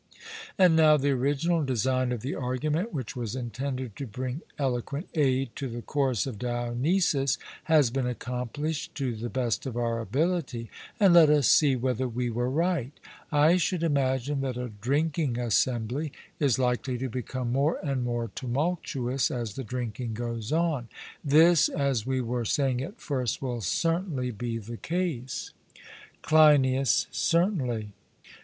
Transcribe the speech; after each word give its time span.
And 0.57 0.75
now 0.75 0.97
the 0.97 1.11
original 1.11 1.63
design 1.63 2.11
of 2.11 2.21
the 2.21 2.33
argument 2.33 2.91
which 2.91 3.15
was 3.15 3.35
intended 3.35 3.95
to 3.97 4.07
bring 4.07 4.41
eloquent 4.57 5.07
aid 5.13 5.55
to 5.57 5.67
the 5.67 5.83
Chorus 5.83 6.25
of 6.25 6.39
Dionysus, 6.39 7.37
has 7.65 7.91
been 7.91 8.07
accomplished 8.07 8.95
to 8.95 9.15
the 9.15 9.29
best 9.29 9.67
of 9.67 9.77
our 9.77 9.99
ability, 9.99 10.71
and 10.99 11.13
let 11.13 11.29
us 11.29 11.47
see 11.47 11.75
whether 11.75 12.07
we 12.07 12.31
were 12.31 12.49
right: 12.49 12.93
I 13.31 13.57
should 13.57 13.83
imagine 13.83 14.41
that 14.41 14.57
a 14.57 14.69
drinking 14.69 15.37
assembly 15.37 16.11
is 16.39 16.57
likely 16.57 16.97
to 16.97 17.07
become 17.07 17.51
more 17.51 17.77
and 17.85 18.03
more 18.03 18.31
tumultuous 18.33 19.29
as 19.29 19.53
the 19.53 19.63
drinking 19.63 20.15
goes 20.15 20.51
on: 20.51 20.87
this, 21.23 21.69
as 21.69 22.07
we 22.07 22.21
were 22.21 22.43
saying 22.43 22.81
at 22.81 22.99
first, 22.99 23.39
will 23.39 23.61
certainly 23.61 24.31
be 24.31 24.57
the 24.57 24.77
case. 24.77 25.51
CLEINIAS: 26.23 27.05
Certainly. 27.11 27.89